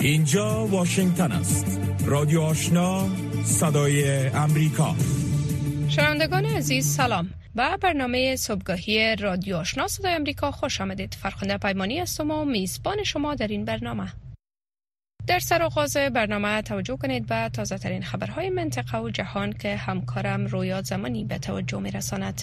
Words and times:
اینجا 0.00 0.66
واشنگتن 0.66 1.32
است. 1.32 1.80
رادیو 2.06 2.40
آشنا 2.40 3.08
صدای 3.44 4.28
امریکا. 4.28 4.94
شنوندگان 5.88 6.44
عزیز 6.44 6.86
سلام. 6.86 7.30
و 7.54 7.78
برنامه 7.80 8.36
صبحگاهی 8.36 9.16
رادیو 9.16 9.56
آشنا 9.56 9.88
صدای 9.88 10.14
امریکا 10.14 10.50
خوش 10.50 10.80
آمدید. 10.80 11.14
فرخنده 11.14 11.58
پیمانی 11.58 11.98
هستم 11.98 12.30
و 12.30 12.44
میزبان 12.44 13.04
شما 13.04 13.34
در 13.34 13.48
این 13.48 13.64
برنامه. 13.64 14.12
در 15.26 15.38
سر 15.38 15.62
آغاز 15.62 15.96
برنامه 15.96 16.62
توجه 16.62 16.96
کنید 16.96 17.26
به 17.26 17.50
تازه 17.52 17.78
ترین 17.78 18.02
خبرهای 18.02 18.50
منطقه 18.50 18.98
و 18.98 19.10
جهان 19.10 19.52
که 19.52 19.76
همکارم 19.76 20.46
رویا 20.46 20.82
زمانی 20.82 21.24
به 21.24 21.38
توجه 21.38 21.78
می 21.78 21.90
رساند. 21.90 22.42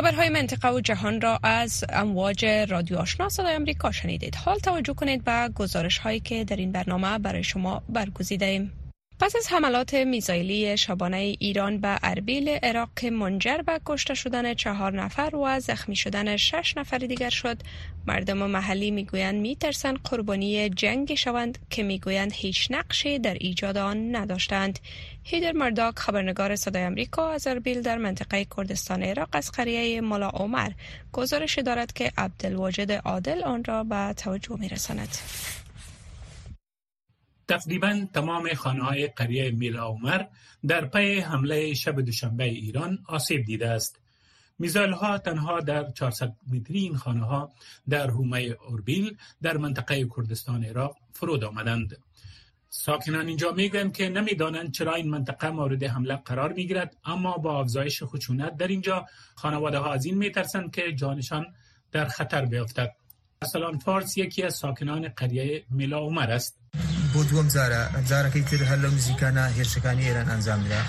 خبرهای 0.00 0.28
منطقه 0.28 0.68
و 0.68 0.80
جهان 0.80 1.20
را 1.20 1.38
از 1.42 1.84
امواج 1.88 2.44
رادیو 2.44 2.98
آشنا 2.98 3.28
صدای 3.28 3.54
امریکا 3.54 3.92
شنیدید. 3.92 4.34
حال 4.34 4.58
توجه 4.58 4.94
کنید 4.94 5.24
به 5.24 5.50
گزارش 5.54 5.98
هایی 5.98 6.20
که 6.20 6.44
در 6.44 6.56
این 6.56 6.72
برنامه 6.72 7.18
برای 7.18 7.44
شما 7.44 7.82
برگزیده 7.88 8.46
ایم. 8.46 8.79
پس 9.20 9.36
از 9.36 9.52
حملات 9.52 9.94
میزایلی 9.94 10.76
شبانه 10.76 11.16
ایران 11.16 11.80
به 11.80 11.98
اربیل 12.02 12.48
عراق 12.48 12.88
که 12.96 13.10
منجر 13.10 13.56
به 13.56 13.80
کشته 13.86 14.14
شدن 14.14 14.54
چهار 14.54 14.92
نفر 14.92 15.36
و 15.36 15.60
زخمی 15.60 15.96
شدن 15.96 16.36
شش 16.36 16.74
نفر 16.76 16.98
دیگر 16.98 17.30
شد. 17.30 17.56
مردم 18.06 18.38
محلی 18.38 18.90
می‌گویند 18.90 19.40
میترسند 19.40 19.98
قربانی 20.04 20.68
جنگ 20.68 21.14
شوند 21.14 21.58
که 21.70 21.82
می‌گویند 21.82 22.32
هیچ 22.34 22.68
نقشی 22.70 23.18
در 23.18 23.34
ایجاد 23.34 23.76
آن 23.76 24.16
نداشتند. 24.16 24.78
هیدر 25.24 25.52
مرداک 25.52 25.98
خبرنگار 25.98 26.56
صدای 26.56 26.82
امریکا 26.82 27.32
از 27.32 27.46
اربیل 27.46 27.82
در 27.82 27.98
منطقه 27.98 28.46
کردستان 28.56 29.02
عراق 29.02 29.28
از 29.32 29.52
قریه 29.52 30.00
ملا 30.00 30.28
عمر 30.28 30.70
گزارش 31.12 31.58
دارد 31.58 31.92
که 31.92 32.12
عبدالواجد 32.18 32.92
عادل 32.92 33.42
آن 33.42 33.64
را 33.64 33.84
به 33.84 34.12
توجه 34.16 34.56
میرساند. 34.58 35.08
تقریبا 37.50 38.06
تمام 38.14 38.54
خانه 38.54 38.84
های 38.84 39.06
قریه 39.06 39.50
میلا 39.50 39.86
عمر 39.86 40.24
در 40.66 40.86
پی 40.86 41.20
حمله 41.20 41.74
شب 41.74 42.00
دوشنبه 42.00 42.44
ایران 42.44 42.98
آسیب 43.08 43.44
دیده 43.44 43.68
است. 43.68 44.00
میزایل 44.58 44.92
ها 44.92 45.18
تنها 45.18 45.60
در 45.60 45.90
400 45.90 46.36
متری 46.52 46.80
این 46.80 46.96
خانه 46.96 47.24
ها 47.24 47.52
در 47.88 48.10
حومه 48.10 48.56
اوربیل 48.68 49.16
در 49.42 49.56
منطقه 49.56 50.08
کردستان 50.16 50.64
عراق 50.64 50.96
فرود 51.12 51.44
آمدند. 51.44 51.98
ساکنان 52.68 53.26
اینجا 53.28 53.52
می‌گویند 53.52 53.92
که 53.92 54.08
نمی‌دانند 54.08 54.72
چرا 54.72 54.94
این 54.94 55.10
منطقه 55.10 55.50
مورد 55.50 55.84
حمله 55.84 56.16
قرار 56.16 56.52
می‌گیرد 56.52 56.96
اما 57.04 57.32
با 57.32 57.60
افزایش 57.60 58.02
خشونت 58.02 58.56
در 58.56 58.66
اینجا 58.66 59.06
خانواده 59.34 59.78
ها 59.78 59.92
از 59.92 60.04
این 60.04 60.18
میترسند 60.18 60.74
که 60.74 60.92
جانشان 60.92 61.46
در 61.92 62.04
خطر 62.04 62.44
بیفتد. 62.44 62.94
سلام 63.44 63.78
فارس 63.78 64.18
یکی 64.18 64.42
از 64.42 64.54
ساکنان 64.54 65.08
قریه 65.08 65.64
میلا 65.70 65.98
عمر 65.98 66.30
است. 66.30 66.60
بۆ 67.14 67.20
دووەم 67.30 67.48
جارە 67.54 67.82
جارەکەی 68.10 68.44
تر 68.50 68.62
هەر 68.70 68.78
لەو 68.84 68.92
نزیکانە 68.98 69.44
هێرشەکانی 69.56 70.04
ئێران 70.08 70.28
ئەنجامدا 70.32 70.80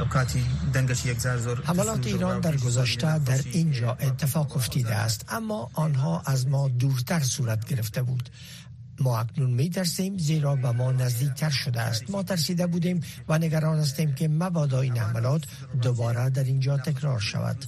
ئەو 0.00 0.08
کاتی 0.14 0.42
دەنگەش 0.74 1.00
یەکجار 1.10 1.38
زۆر 1.44 1.56
حملات 1.68 2.06
ایران 2.06 2.36
در 2.46 2.56
گذشته 2.56 3.18
در 3.18 3.40
اینجا 3.58 3.90
اتفاق 4.08 4.56
افتیده 4.56 4.94
است 5.06 5.20
اما 5.28 5.60
آنها 5.84 6.22
از 6.26 6.40
ما 6.52 6.62
دورتر 6.68 7.20
صورت 7.34 7.60
گرفته 7.70 8.02
بود. 8.02 8.26
ما 9.00 9.18
اکنون 9.18 9.50
می 9.50 9.70
ترسیم 9.70 10.18
زیرا 10.18 10.56
به 10.56 10.70
ما 10.70 10.92
نزدیکتر 10.92 11.50
شده 11.50 11.80
است. 11.80 12.10
ما 12.10 12.22
ترسیده 12.22 12.66
بودیم 12.66 13.00
و 13.28 13.38
نگران 13.38 13.78
هستیم 13.78 14.14
که 14.14 14.28
مبادا 14.28 14.80
این 14.80 14.96
حملات 14.96 15.42
دوباره 15.82 16.30
در 16.30 16.44
اینجا 16.44 16.76
تکرار 16.76 17.20
شود. 17.20 17.64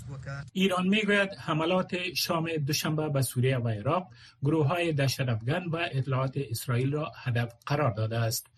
ایران 0.53 0.89
می‌گوید 0.89 1.29
حملات 1.39 1.97
شام 2.15 2.57
دوشنبه 2.67 3.09
به 3.09 3.23
سوریه 3.23 3.59
و 3.59 3.69
عراق 3.69 4.09
گروه 4.43 4.67
های 4.67 4.93
دهشت 4.93 5.21
و 5.21 5.79
اطلاعات 5.93 6.33
اسرائیل 6.37 6.93
را 6.93 7.13
هدف 7.17 7.53
قرار 7.67 7.91
داده 7.91 8.19
است. 8.19 8.54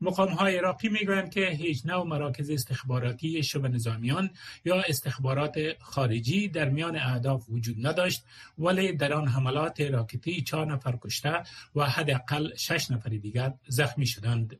مقام 0.00 0.28
های 0.28 0.56
عراقی 0.56 0.88
می‌گویند 0.88 1.30
که 1.30 1.46
هیچ 1.46 1.86
نوع 1.86 2.06
مراکز 2.06 2.50
استخباراتی 2.50 3.42
شبه 3.42 3.68
نظامیان 3.68 4.30
یا 4.64 4.80
استخبارات 4.80 5.58
خارجی 5.80 6.48
در 6.48 6.68
میان 6.68 6.96
اهداف 6.96 7.44
وجود 7.48 7.86
نداشت 7.86 8.24
ولی 8.58 8.92
در 8.92 9.12
آن 9.12 9.28
حملات 9.28 9.80
راکتی 9.80 10.42
چهار 10.42 10.66
نفر 10.66 10.98
کشته 11.00 11.42
و 11.74 11.84
حداقل 11.84 12.54
شش 12.56 12.90
نفر 12.90 13.10
دیگر 13.10 13.54
زخمی 13.68 14.06
شدند. 14.06 14.58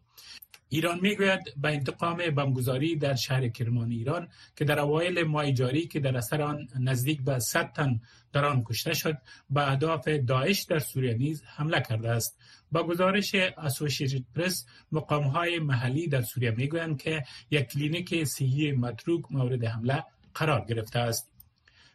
ایران 0.69 1.01
می‌گوید 1.01 1.41
به 1.57 1.69
انتقام 1.69 2.17
بمگذاری 2.17 2.97
در 2.97 3.15
شهر 3.15 3.49
کرمان 3.49 3.91
ایران 3.91 4.29
که 4.57 4.65
در 4.65 4.79
اوایل 4.79 5.23
ماه 5.23 5.53
جاری 5.53 5.87
که 5.87 6.01
در 6.01 6.17
اثر 6.17 6.43
آن 6.43 6.69
نزدیک 6.81 7.23
به 7.23 7.39
100 7.39 7.73
تن 7.73 8.01
در 8.33 8.45
آن 8.45 8.65
کشته 8.65 8.95
شد 8.95 9.17
به 9.51 9.71
اهداف 9.71 10.09
داعش 10.09 10.63
در 10.63 10.79
سوریه 10.79 11.15
نیز 11.15 11.43
حمله 11.47 11.81
کرده 11.81 12.11
است. 12.11 12.39
با 12.73 12.83
گزارش 12.83 13.35
اسوسییتد 13.35 14.25
پرس 14.35 14.67
مقام 14.93 15.25
های 15.25 15.59
محلی 15.59 16.09
در 16.09 16.23
سوریه 16.23 16.51
می‌گویند 16.51 17.03
که 17.03 17.25
یک 17.51 17.67
کلینیک 17.69 18.25
صحی 18.25 18.73
متروک 18.73 19.33
مورد 19.33 19.65
حمله 19.65 20.05
قرار 20.35 20.65
گرفته 20.69 20.99
است. 20.99 21.31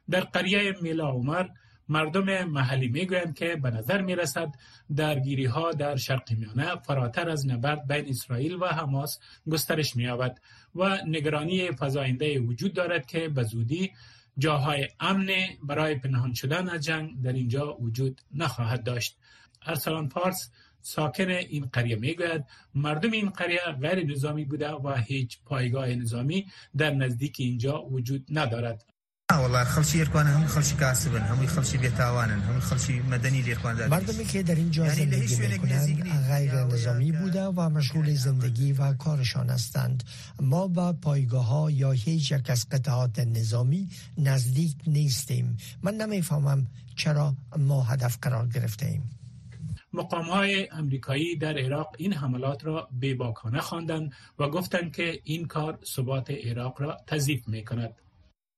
در 0.09 0.21
قریه 0.21 0.75
میلا 0.81 1.09
عمر 1.09 1.45
مردم 1.91 2.44
محلی 2.44 2.88
می‌گویند 2.88 3.35
که 3.35 3.56
به 3.56 3.72
نظر 3.72 4.02
می 4.02 4.16
رسد 4.16 4.56
درگیری 4.96 5.46
ها 5.46 5.72
در 5.72 5.96
شرق 5.96 6.31
میانه 6.31 6.75
فراتر 6.75 7.29
از 7.29 7.47
نبرد 7.47 7.88
بین 7.88 8.09
اسرائیل 8.09 8.56
و 8.56 8.66
حماس 8.66 9.19
گسترش 9.52 9.96
می 9.96 10.07
و 10.75 10.97
نگرانی 11.07 11.72
فزاینده 11.72 12.40
وجود 12.40 12.74
دارد 12.74 13.06
که 13.06 13.30
به 13.30 13.44
زودی 13.44 13.91
جاهای 14.38 14.88
امن 15.00 15.30
برای 15.63 15.96
پنهان 15.96 16.34
شدن 16.34 16.69
از 16.69 16.85
جنگ 16.85 17.22
در 17.22 17.34
اینجا 17.34 17.78
وجود 17.80 18.22
نخواهد 18.34 18.84
داشت. 18.84 19.18
ارسلان 19.66 20.09
پارس 20.09 20.51
ساکن 20.81 21.30
این 21.30 21.69
قریه 21.74 21.96
می‌گوید 21.96 22.46
مردم 22.75 23.12
این 23.12 23.30
قریه 23.30 23.62
غیر 23.81 24.06
نظامی 24.06 24.46
بوده 24.46 24.69
و 24.69 24.96
هیچ 24.96 25.40
پایگاه 25.46 25.88
نظامی 25.88 26.47
در 26.78 26.91
نزدیک 26.91 27.35
اینجا 27.40 27.81
وجود 27.81 28.25
ندارد 28.30 28.91
والله 29.40 29.64
خلچی 29.64 29.97
ایرکوان 29.97 30.28
هم 30.28 30.47
خلچی 30.47 30.75
کاسبن 30.75 31.22
هم 31.22 31.46
خلچی 31.46 31.78
بیتاوانن 31.78 32.40
هم 32.40 32.59
خلچی 32.59 33.00
مدنی 33.00 33.38
ایرکوان 33.38 33.88
مردمی 33.88 34.25
که 34.25 34.44
در 34.44 34.56
اینجا 34.56 34.90
زندگی 34.90 35.36
می‌کنند 35.36 36.28
غیر 36.31 36.53
نظامی 36.53 37.12
بوده 37.12 37.44
و 37.44 37.69
مشغول 37.69 38.14
زندگی 38.14 38.74
و 38.74 38.94
کارشان 38.94 39.50
هستند. 39.50 40.03
ما 40.42 40.68
با 40.68 40.94
پایگاه 40.94 41.46
ها 41.46 41.72
یا 41.72 41.92
هیچ 41.92 42.31
یک 42.31 42.50
از 42.50 42.69
قطعات 42.69 43.19
نظامی 43.19 43.90
نزدیک 44.18 44.75
نیستیم. 44.88 45.58
من 45.84 45.94
نمی‌فهمم 45.94 46.68
چرا 46.96 47.36
ما 47.58 47.84
هدف 47.84 48.18
قرار 48.22 48.48
گرفته 48.48 48.86
ایم 48.86 49.03
مقام 49.94 50.25
های 50.25 50.69
امریکایی 50.72 51.36
در 51.36 51.58
عراق 51.58 51.96
این 51.98 52.13
حملات 52.13 52.66
را 52.66 52.88
بیباکانه 52.92 53.59
خواندند 53.59 54.12
و 54.40 54.48
گفتند 54.48 54.96
که 54.96 55.19
این 55.24 55.48
کار 55.48 55.80
ثبات 55.86 56.31
عراق 56.31 56.81
را 56.81 56.98
تضیف 57.07 57.48
می 57.48 57.66
کند. 57.66 57.94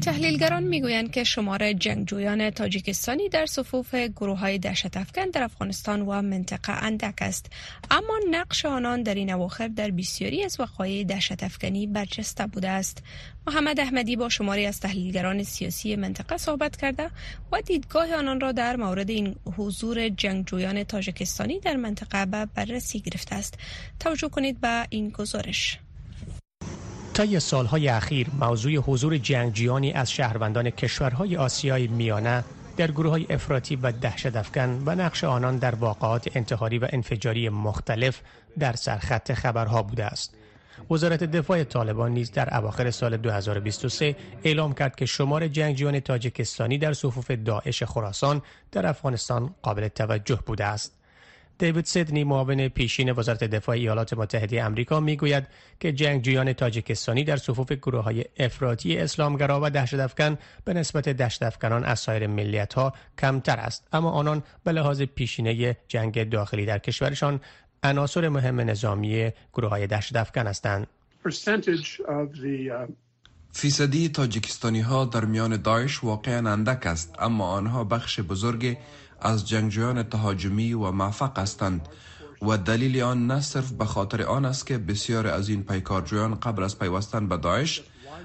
تحلیلگران 0.00 0.62
می‌گویند 0.62 1.10
که 1.10 1.24
شمار 1.24 1.72
جنگجویان 1.72 2.50
تاجیکستانی 2.50 3.28
در 3.28 3.46
صفوف 3.46 3.94
گروه 3.94 4.38
های 4.38 4.58
دهشت 4.58 4.96
افکن 4.96 5.24
در 5.24 5.42
افغانستان 5.42 6.02
و 6.02 6.22
منطقه 6.22 6.72
اندک 6.72 7.14
است. 7.20 7.46
اما 7.90 8.20
نقش 8.30 8.64
آنان 8.64 9.02
در 9.02 9.14
این 9.14 9.32
اواخر 9.32 9.68
در 9.68 9.90
بسیاری 9.90 10.44
از 10.44 10.60
وقایع 10.60 11.04
دهشت 11.04 11.42
افکنی 11.42 11.86
برجسته 11.86 12.46
بوده 12.46 12.68
است. 12.68 13.02
محمد 13.46 13.80
احمدی 13.80 14.16
با 14.16 14.28
شماری 14.28 14.66
از 14.66 14.80
تحلیلگران 14.80 15.42
سیاسی 15.42 15.96
منطقه 15.96 16.36
صحبت 16.36 16.76
کرده 16.76 17.10
و 17.52 17.60
دیدگاه 17.60 18.14
آنان 18.14 18.40
را 18.40 18.52
در 18.52 18.76
مورد 18.76 19.10
این 19.10 19.36
حضور 19.56 20.08
جنگجویان 20.08 20.84
تاجیکستانی 20.84 21.60
در 21.60 21.76
منطقه 21.76 22.26
به 22.26 22.46
بررسی 22.54 23.00
گرفته 23.00 23.34
است. 23.34 23.58
توجه 24.00 24.28
کنید 24.28 24.60
به 24.60 24.86
این 24.90 25.10
گزارش. 25.10 25.78
طی 27.14 27.40
سالهای 27.40 27.88
اخیر 27.88 28.26
موضوع 28.40 28.76
حضور 28.76 29.18
جنگجویانی 29.18 29.92
از 29.92 30.10
شهروندان 30.10 30.70
کشورهای 30.70 31.36
آسیای 31.36 31.86
میانه 31.86 32.44
در 32.76 32.90
گروه 32.90 33.10
های 33.10 33.26
افراطی 33.30 33.76
و 33.76 33.92
دهشت 33.92 34.36
افکن 34.36 34.82
و 34.86 34.94
نقش 34.94 35.24
آنان 35.24 35.56
در 35.56 35.74
واقعات 35.74 36.36
انتحاری 36.36 36.78
و 36.78 36.88
انفجاری 36.92 37.48
مختلف 37.48 38.20
در 38.58 38.72
سرخط 38.72 39.32
خبرها 39.32 39.82
بوده 39.82 40.04
است. 40.04 40.34
وزارت 40.90 41.24
دفاع 41.24 41.64
طالبان 41.64 42.12
نیز 42.12 42.32
در 42.32 42.56
اواخر 42.56 42.90
سال 42.90 43.16
2023 43.16 44.16
اعلام 44.44 44.74
کرد 44.74 44.96
که 44.96 45.06
شمار 45.06 45.48
جنگجویان 45.48 46.00
تاجیکستانی 46.00 46.78
در 46.78 46.92
صفوف 46.92 47.30
داعش 47.30 47.82
خراسان 47.82 48.42
در 48.72 48.86
افغانستان 48.86 49.54
قابل 49.62 49.88
توجه 49.88 50.38
بوده 50.46 50.64
است. 50.64 50.99
دیوید 51.60 51.84
سیدنی 51.84 52.24
معاون 52.24 52.68
پیشین 52.68 53.12
وزارت 53.12 53.44
دفاع 53.44 53.74
ایالات 53.74 54.14
متحده 54.14 54.64
آمریکا 54.64 55.00
می‌گوید 55.00 55.46
که 55.80 55.92
جنگجویان 55.92 56.52
تاجیکستانی 56.52 57.24
در 57.24 57.36
صفوف 57.36 57.72
گروه 57.72 58.04
های 58.04 58.24
افراطی 58.38 58.98
اسلامگرا 58.98 59.60
و 59.62 59.70
دهشت 59.70 59.94
افکن 59.94 60.38
به 60.64 60.74
نسبت 60.74 61.08
دهشت 61.08 61.42
افکنان 61.42 61.84
از 61.84 62.00
سایر 62.00 62.26
ملیت 62.26 62.74
ها 62.74 62.92
کمتر 63.18 63.58
است. 63.58 63.88
اما 63.92 64.10
آنان 64.10 64.42
به 64.64 64.72
لحاظ 64.72 65.02
پیشینه 65.02 65.76
جنگ 65.88 66.30
داخلی 66.30 66.66
در 66.66 66.78
کشورشان 66.78 67.40
عناصر 67.82 68.28
مهم 68.28 68.60
نظامی 68.60 69.30
گروه 69.52 69.70
های 69.70 69.86
دهشت 69.86 70.16
افکن 70.16 70.46
هستند. 70.46 70.86
فیصدی 73.52 74.08
تاجیکستانی 74.08 74.80
ها 74.80 75.04
در 75.04 75.24
میان 75.24 75.56
داعش 75.56 76.04
واقعا 76.04 76.50
اندک 76.52 76.86
است 76.86 77.14
اما 77.18 77.46
آنها 77.46 77.84
بخش 77.84 78.20
بزرگ 78.20 78.76
از 79.20 79.48
جنگجویان 79.48 80.02
تهاجمی 80.02 80.72
و 80.72 80.90
موفق 80.90 81.38
هستند 81.38 81.88
و 82.42 82.56
دلیل 82.56 83.02
آن 83.02 83.26
نه 83.26 83.40
صرف 83.40 83.72
به 83.72 83.84
خاطر 83.84 84.22
آن 84.22 84.44
است 84.44 84.66
که 84.66 84.78
بسیار 84.78 85.26
از 85.26 85.48
این 85.48 85.62
پیکارجویان 85.62 86.34
قبل 86.34 86.62
از 86.62 86.78
پیوستن 86.78 87.28
به 87.28 87.36
داعش 87.36 87.82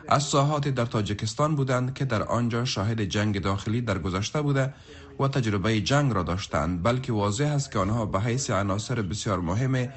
از 0.07 0.23
ساحاتی 0.23 0.71
در 0.71 0.85
تاجیکستان 0.85 1.55
بودند 1.55 1.93
که 1.93 2.05
در 2.05 2.23
آنجا 2.23 2.65
شاهد 2.65 3.01
جنگ 3.01 3.41
داخلی 3.41 3.81
در 3.81 3.99
گذشته 3.99 4.41
بوده 4.41 4.73
و 5.19 5.27
تجربه 5.27 5.81
جنگ 5.81 6.13
را 6.13 6.23
داشتند 6.23 6.83
بلکه 6.83 7.13
واضح 7.13 7.45
است 7.45 7.71
که 7.71 7.79
آنها 7.79 8.05
به 8.05 8.19
حیث 8.19 8.49
عناصر 8.49 9.01
بسیار 9.01 9.39
مهم 9.39 9.87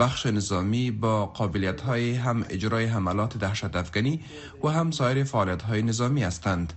بخش 0.00 0.26
نظامی 0.26 0.90
با 0.90 1.26
قابلیت 1.26 1.80
های 1.80 2.14
هم 2.14 2.44
اجرای 2.50 2.84
حملات 2.84 3.38
دهشت 3.38 3.76
افغانی 3.76 4.20
و 4.64 4.68
هم 4.68 4.90
سایر 4.90 5.24
فعالیت 5.24 5.62
های 5.62 5.82
نظامی 5.82 6.22
هستند. 6.22 6.72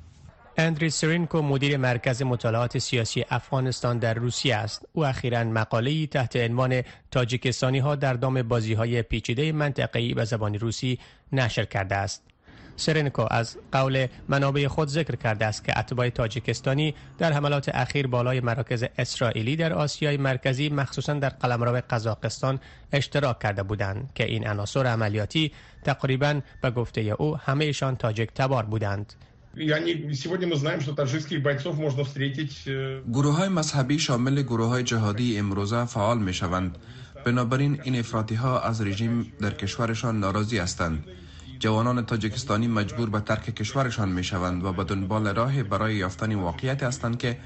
اندری 0.58 0.90
سرینکو 0.90 1.42
مدیر 1.42 1.78
مرکز 1.78 2.22
مطالعات 2.22 2.78
سیاسی 2.78 3.26
افغانستان 3.30 4.00
در 4.00 4.14
روسیه 4.14 4.56
است. 4.56 4.86
او 4.94 5.06
اخیرا 5.06 5.44
مقاله 5.44 6.08
تحت 6.08 6.36
عنوان 6.36 6.82
تاجیکستانی 7.12 7.80
ها 7.80 7.96
در 7.96 8.14
دام 8.14 8.42
بازی 8.42 8.74
های 8.74 9.02
پیچیده 9.02 9.52
منطقه‌ای 9.52 10.14
به 10.14 10.26
زبان 10.26 10.56
روسی 10.56 11.00
نشر 11.32 11.66
کرده 11.66 11.96
است. 11.96 12.24
سرنکو 12.76 13.28
از 13.32 13.58
قول 13.72 14.08
منابع 14.30 14.68
خود 14.68 14.88
ذکر 14.88 15.16
کرده 15.16 15.46
است 15.46 15.64
که 15.64 15.80
اتباع 15.80 16.10
تاجیکستانی 16.10 16.96
در 17.18 17.34
حملات 17.34 17.70
اخیر 17.74 18.08
بالای 18.08 18.40
مراکز 18.40 18.86
اسرائیلی 18.98 19.56
در 19.56 19.74
آسیای 19.74 20.18
مرکزی 20.18 20.70
مخصوصا 20.70 21.14
در 21.14 21.30
قلمرو 21.30 21.82
قزاقستان 21.90 22.60
اشتراک 22.94 23.40
کرده 23.40 23.64
بودند 23.64 24.12
که 24.16 24.26
این 24.26 24.48
عناصر 24.48 24.86
عملیاتی 24.86 25.52
تقریبا 25.84 26.42
به 26.62 26.72
گفته 26.72 27.02
او 27.02 27.38
همهشان 27.38 27.96
تاجیک 27.96 28.32
تبار 28.36 28.66
بودند. 28.66 29.14
گروه 33.14 33.36
های 33.36 33.50
مذهبی 33.50 34.00
شامل 34.00 34.42
گروه 34.42 34.68
های 34.68 34.84
جهادی 34.84 35.38
امروزه 35.38 35.86
فعال 35.86 36.20
می 36.20 36.34
شوند 36.34 36.78
بنابراین 37.26 37.80
این 37.84 38.00
افراطی 38.00 38.36
ها 38.36 38.60
از 38.60 38.82
رژیم 38.82 39.34
در 39.40 39.54
کشورشان 39.54 40.20
ناراضی 40.20 40.58
هستند. 40.58 41.04
جوانان 41.60 42.06
تاجیکستانی 42.06 42.68
مجبور 42.68 43.10
به 43.10 43.20
ترک 43.20 43.56
کشورشان 43.56 44.10
می 44.10 44.24
شوند 44.24 44.64
و 44.64 44.74
به 44.74 44.84
دنبال 44.84 45.28
راه 45.28 45.64
برای 45.64 45.96
یافتن 45.96 46.36
واقعیت 46.36 46.84
هستند 46.84 47.18
که 47.18 47.38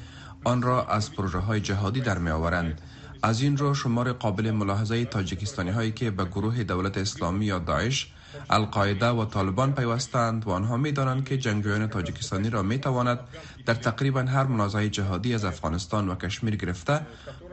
آن 0.43 0.61
را 0.61 0.85
از 0.85 1.13
پروژه 1.13 1.37
های 1.37 1.59
جهادی 1.59 2.01
در 2.01 2.17
می 2.17 2.29
آورند. 2.29 2.81
از 3.23 3.41
این 3.41 3.57
رو 3.57 3.75
شمار 3.75 4.13
قابل 4.13 4.51
ملاحظه 4.51 5.05
تاجیکستانی 5.05 5.69
هایی 5.69 5.91
که 5.91 6.11
به 6.11 6.25
گروه 6.25 6.63
دولت 6.63 6.97
اسلامی 6.97 7.45
یا 7.45 7.59
داعش 7.59 8.11
القاعده 8.49 9.07
و 9.07 9.25
طالبان 9.25 9.73
پیوستند 9.73 10.47
و 10.47 10.49
آنها 10.49 10.77
می 10.77 10.91
دانند 10.91 11.27
که 11.27 11.37
جنگجویان 11.37 11.87
تاجیکستانی 11.87 12.49
را 12.49 12.63
می 12.63 12.77
تواند 12.77 13.19
در 13.65 13.73
تقریبا 13.73 14.21
هر 14.21 14.43
منازعه 14.43 14.89
جهادی 14.89 15.33
از 15.33 15.45
افغانستان 15.45 16.09
و 16.09 16.15
کشمیر 16.15 16.55
گرفته 16.55 17.01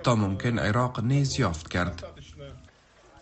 تا 0.02 0.14
ممکن 0.14 0.58
عراق 0.58 1.04
نیز 1.04 1.40
یافت 1.40 1.68
کرد. 1.68 2.04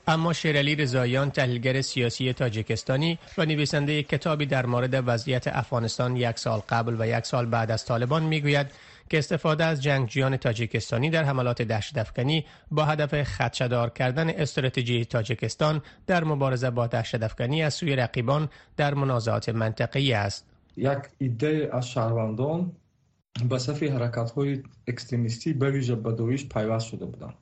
اما 0.07 0.33
شیرعلی 0.33 0.77
رضاییان 0.77 1.31
تحلیلگر 1.31 1.81
سیاسی 1.81 2.33
تاجیکستانی 2.33 3.19
و 3.39 3.45
نویسنده 3.45 4.03
کتابی 4.03 4.47
در 4.47 4.67
مورد 4.67 5.03
وضعیت 5.07 5.49
افغانستان 5.49 6.17
یک 6.17 6.39
سال 6.39 6.63
قبل 6.69 6.97
و 6.99 7.19
یک 7.19 7.27
سال 7.27 7.47
بعد 7.47 7.71
از 7.71 7.85
طالبان 7.85 8.23
می‌گوید 8.23 8.67
که 9.09 9.19
استفاده 9.19 9.65
از 9.65 9.83
جنگجویان 9.83 10.37
تاجیکستانی 10.37 11.11
در 11.11 11.25
حملات 11.25 11.63
دشت 11.63 11.99
افکنی 11.99 12.45
با 12.71 12.85
هدف 12.85 13.23
خدشدار 13.23 13.91
کردن 13.91 14.31
استراتژی 14.31 15.05
تاجیکستان 15.05 15.83
در 16.07 16.25
مبارزه 16.25 16.71
با 16.71 16.87
دشت 16.87 17.23
افکنی 17.23 17.63
از 17.63 17.75
سوی 17.75 17.97
رقیبان 17.97 18.49
در 18.77 18.95
منازعات 18.95 19.49
منطقه‌ای 19.49 20.13
است. 20.13 20.47
یک 20.77 20.99
ایده 21.19 21.71
از 21.73 21.89
شهروندان 21.89 22.73
به 23.49 23.59
صف 23.59 23.83
حرکت 23.83 24.31
های 24.31 24.63
اکستریمیستی 24.89 25.53
به 25.53 25.71
ویژه 25.71 25.95
به 25.95 26.37
پیوست 26.37 26.87
شده 26.87 27.05
بودند. 27.05 27.35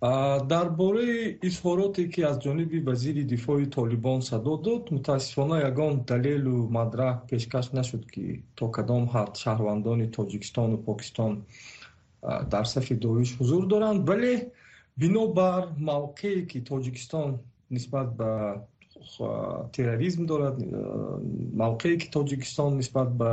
Дар 0.00 0.70
бораи 0.70 1.38
изҳороте 1.42 2.08
ки 2.12 2.20
аз 2.20 2.36
ҷониби 2.38 2.84
вазири 2.88 3.24
дифои 3.24 3.70
толибон 3.70 4.20
садо 4.22 4.56
дод 4.56 4.90
мутаассифона 4.90 5.56
ягон 5.70 6.04
далелу 6.04 6.68
мадрах 6.68 7.26
пешкаш 7.30 7.72
нашуд 7.72 8.04
ки 8.12 8.42
то 8.54 8.68
кадом 8.70 9.04
ҳад 9.14 9.30
шаҳрвандони 9.42 10.12
тоҷикистону 10.16 10.76
покистон 10.86 11.32
дар 12.52 12.66
сафи 12.66 12.94
доиш 12.94 13.30
ҳузур 13.38 13.66
доранд. 13.72 14.00
Вале 14.08 14.52
бинобар 14.96 15.62
мавқее 15.90 16.46
ки 16.50 16.58
тоҷикистон 16.70 17.28
нисбат 17.70 18.08
ба 18.20 18.30
терроризм 19.72 20.26
дорад 20.26 20.56
мавқее 21.62 21.96
ки 22.00 22.08
тоҷикистон 22.16 22.76
нисбат 22.76 23.10
ба 23.20 23.30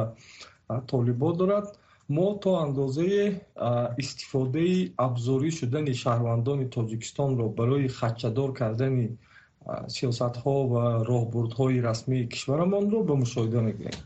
толибо 0.87 1.33
дорад 1.33 1.67
ما 2.09 2.39
تا 2.41 2.61
اندازه 2.65 3.41
استفاده 3.99 4.91
ابزاری 4.99 5.51
شدن 5.51 5.93
شهروندان 5.93 6.69
تاجیکستان 6.69 7.37
را 7.37 7.47
برای 7.47 7.87
خدشدار 7.87 8.53
کردن 8.53 9.17
سیاست 9.87 10.21
ها 10.21 10.51
و 10.51 10.77
راهبردهای 11.03 11.81
رسمی 11.81 12.27
کشورمان 12.27 12.91
را 12.91 13.01
به 13.01 13.13
مشاهده 13.13 13.59
می‌بینیم 13.59 13.97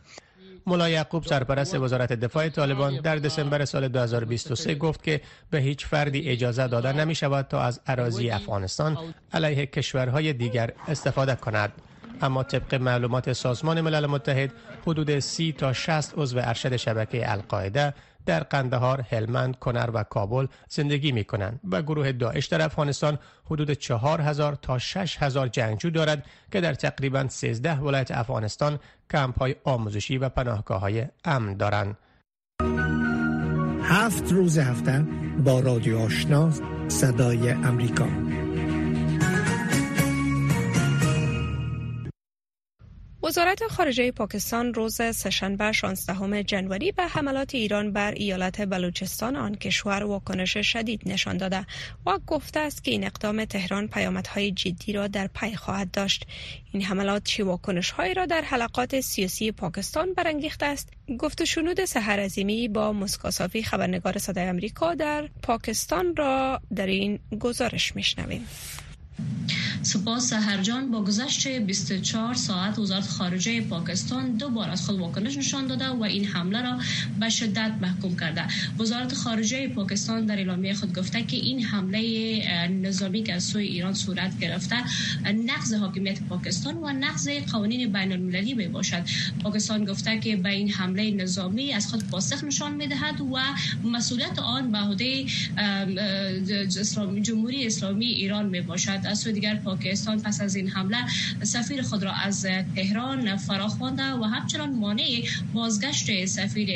مولا 0.68 0.89
یعقوب 0.89 1.24
سرپرست 1.24 1.75
وزارت 1.75 2.13
دفاع 2.13 2.50
طالبان 2.50 3.01
در 3.01 3.16
دسامبر 3.16 3.66
سال 3.66 3.88
2023 3.88 4.75
گفت 4.75 5.04
که 5.04 5.22
به 5.50 5.60
هیچ 5.60 5.86
فردی 5.86 6.30
اجازه 6.30 6.68
داده 6.68 6.94
نمی 6.94 7.16
شود 7.16 7.48
تا 7.48 7.62
از 7.62 7.80
عراضی 7.88 8.30
افغانستان 8.30 8.98
علیه 9.34 9.66
کشورهای 9.66 10.34
دیگر 10.34 10.74
استفاده 10.88 11.36
کند. 11.36 11.72
اما 12.22 12.44
طبق 12.44 12.76
معلومات 12.76 13.34
سازمان 13.34 13.82
ملل 13.82 14.06
متحد 14.06 14.52
حدود 14.88 15.20
30 15.20 15.52
تا 15.52 15.74
60 15.74 16.14
عضو 16.18 16.40
ارشد 16.40 16.76
شبکه 16.76 17.32
القاعده 17.32 17.94
در 18.26 18.44
قندهار، 18.44 19.02
هلمند، 19.10 19.56
کنر 19.60 19.90
و 19.94 20.04
کابل 20.04 20.48
زندگی 20.70 21.12
می 21.12 21.24
کنند 21.24 21.60
و 21.72 21.82
گروه 21.82 22.12
داعش 22.12 22.46
در 22.46 22.62
افغانستان 22.62 23.20
حدود 23.46 23.72
4000 23.72 24.56
تا 24.56 24.78
6000 24.78 25.48
جنگجو 25.48 25.90
دارد 25.90 26.26
که 26.52 26.62
در 26.62 26.74
تقریبا 26.74 27.28
13 27.28 27.76
ولایت 27.76 28.12
افغانستان 28.12 28.80
کمپ 29.12 29.40
های 29.40 29.56
آموزشی 29.64 30.18
و 30.18 30.30
پناهگاه 30.30 30.82
های 30.82 31.06
امن 31.26 31.58
دارند. 31.58 31.98
هفت 33.84 34.32
روز 34.32 34.58
هفته 34.58 35.06
با 35.46 35.60
رادیو 35.60 35.98
آشنا 36.00 36.52
صدای 36.88 37.50
امریکا 37.50 38.08
وزارت 43.27 43.67
خارجه 43.67 44.12
پاکستان 44.12 44.74
روز 44.74 44.93
سهشنبه 44.93 45.72
16 45.72 46.43
جنوری 46.43 46.91
به 46.91 47.03
حملات 47.03 47.55
ایران 47.55 47.91
بر 47.93 48.12
ایالت 48.12 48.62
بلوچستان 48.62 49.36
آن 49.36 49.55
کشور 49.55 50.03
واکنش 50.03 50.57
شدید 50.57 51.01
نشان 51.05 51.38
داده 51.38 51.65
و 52.05 52.19
گفته 52.27 52.60
است 52.60 52.84
که 52.84 52.91
این 52.91 53.03
اقدام 53.03 53.46
تهران 53.46 53.88
پیامدهای 53.88 54.51
جدی 54.51 54.93
را 54.93 55.07
در 55.07 55.27
پی 55.27 55.55
خواهد 55.55 55.91
داشت. 55.91 56.27
این 56.72 56.84
حملات 56.84 57.24
چه 57.24 57.43
واکنش 57.43 57.91
هایی 57.91 58.13
را 58.13 58.25
در 58.25 58.41
حلقات 58.41 59.00
سیاسی 59.00 59.51
پاکستان 59.51 60.13
برانگیخته 60.13 60.65
است؟ 60.65 60.89
گفت 61.19 61.43
شنود 61.43 61.86
سحر 61.86 62.19
عظیمی 62.19 62.67
با 62.67 62.93
مسکا 62.93 63.31
خبرنگار 63.65 64.17
صدای 64.17 64.50
آمریکا 64.50 64.93
در 64.96 65.29
پاکستان 65.43 66.15
را 66.15 66.62
در 66.75 66.88
این 66.88 67.19
گزارش 67.39 67.96
میشنویم. 67.96 68.48
سپاس 69.88 70.30
سهرجان 70.30 70.92
با 70.92 71.04
گذشت 71.04 71.48
24 71.48 72.34
ساعت 72.34 72.80
وزارت 72.80 73.08
خارجه 73.08 73.62
پاکستان 73.62 74.32
دو 74.32 74.50
بار 74.50 74.70
از 74.70 74.86
خود 74.86 75.00
واکنش 75.00 75.38
نشان 75.38 75.68
داده 75.68 75.88
و 75.88 76.04
این 76.04 76.26
حمله 76.26 76.62
را 76.62 76.80
به 77.20 77.30
شدت 77.30 77.72
محکوم 77.82 78.16
کرده. 78.16 78.44
وزارت 78.80 79.14
خارجه 79.14 79.68
پاکستان 79.68 80.26
در 80.26 80.36
اعلامیه 80.36 80.74
خود 80.74 80.96
گفته 80.96 81.24
که 81.24 81.38
این 81.38 81.64
حمله 81.64 82.68
نظامی 82.68 83.24
که 83.24 83.34
از 83.34 83.44
سوی 83.44 83.66
ایران 83.66 83.94
صورت 83.94 84.40
گرفته 84.40 84.76
نقض 85.46 85.74
حاکمیت 85.74 86.22
پاکستان 86.22 86.78
و 86.78 86.88
نقض 86.88 87.30
قوانین 87.30 87.94
بین 87.94 88.12
المللی 88.12 88.54
می 88.54 88.68
باشد. 88.68 89.04
پاکستان 89.44 89.86
گفته 89.86 90.20
که 90.20 90.36
به 90.36 90.50
این 90.50 90.72
حمله 90.72 91.12
نظامی 91.12 91.74
از 91.74 91.88
خود 91.88 92.08
پاسخ 92.08 92.44
نشان 92.44 92.74
می 92.74 92.88
دهد 92.88 93.22
و 93.22 93.38
مسئولیت 93.84 94.40
آن 94.40 94.72
به 94.72 94.78
عهده 94.78 95.26
جمهوری 97.22 97.68
اسلامی 97.68 98.06
ایران 98.06 98.46
می 98.46 98.62
باشد. 98.62 99.00
از 99.08 99.20
سوی 99.20 99.34
دیگر 99.34 99.56
پاکستان 99.56 100.22
پس 100.22 100.42
از 100.42 100.56
این 100.56 100.70
حمله 100.70 100.98
سفیر 101.44 101.82
خود 101.82 102.04
را 102.04 102.12
از 102.12 102.48
تهران 102.76 103.38
فراخوانده 103.38 104.04
و 104.04 104.24
همچنان 104.24 104.76
مانع 104.76 105.24
بازگشت 105.54 106.26
سفیر 106.26 106.70